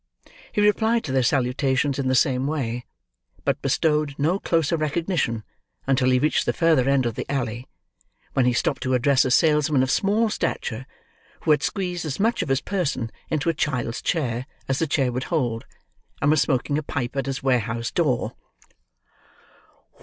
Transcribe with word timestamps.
He 0.51 0.61
replied 0.61 1.03
to 1.03 1.11
their 1.11 1.21
salutations 1.21 1.99
in 1.99 2.07
the 2.07 2.15
same 2.15 2.47
way; 2.47 2.87
but 3.45 3.61
bestowed 3.61 4.15
no 4.17 4.39
closer 4.39 4.75
recognition 4.75 5.43
until 5.85 6.09
he 6.09 6.17
reached 6.17 6.47
the 6.47 6.53
further 6.53 6.89
end 6.89 7.05
of 7.05 7.13
the 7.13 7.29
alley; 7.31 7.67
when 8.33 8.45
he 8.47 8.51
stopped, 8.53 8.81
to 8.81 8.95
address 8.95 9.25
a 9.25 9.29
salesman 9.29 9.83
of 9.83 9.91
small 9.91 10.31
stature, 10.31 10.87
who 11.41 11.51
had 11.51 11.61
squeezed 11.61 12.03
as 12.07 12.19
much 12.19 12.41
of 12.41 12.49
his 12.49 12.61
person 12.61 13.11
into 13.29 13.47
a 13.47 13.53
child's 13.53 14.01
chair 14.01 14.47
as 14.67 14.79
the 14.79 14.87
chair 14.87 15.11
would 15.11 15.25
hold, 15.25 15.65
and 16.19 16.31
was 16.31 16.41
smoking 16.41 16.79
a 16.79 16.81
pipe 16.81 17.15
at 17.15 17.27
his 17.27 17.43
warehouse 17.43 17.91
door. 17.91 18.33